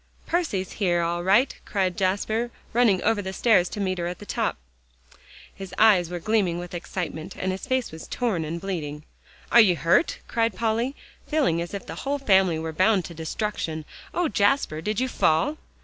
"Percy's 0.25 0.71
here 0.81 1.03
all 1.03 1.23
right!" 1.23 1.55
cried 1.63 1.95
Jasper, 1.95 2.49
running 2.73 3.03
over 3.03 3.21
the 3.21 3.31
stairs 3.33 3.69
to 3.69 3.79
meet 3.79 3.99
her 3.99 4.07
at 4.07 4.17
the 4.17 4.25
top. 4.25 4.57
His 5.53 5.75
eyes 5.77 6.09
were 6.09 6.17
gleaming 6.17 6.57
with 6.57 6.73
excitement, 6.73 7.35
and 7.37 7.51
his 7.51 7.67
face 7.67 7.91
was 7.91 8.07
torn 8.07 8.43
and 8.43 8.59
bleeding. 8.59 9.03
"Are 9.51 9.61
you 9.61 9.75
hurt?" 9.75 10.17
cried 10.27 10.55
Polly, 10.55 10.95
feeling 11.27 11.61
as 11.61 11.75
if 11.75 11.85
the 11.85 11.93
whole 12.01 12.17
family 12.17 12.57
were 12.57 12.73
bound 12.73 13.05
to 13.05 13.13
destruction. 13.13 13.85
"Oh, 14.11 14.27
Jasper! 14.27 14.81
did 14.81 14.99
you 14.99 15.07
fall?" 15.07 15.57